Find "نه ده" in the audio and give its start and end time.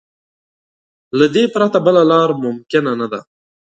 3.01-3.21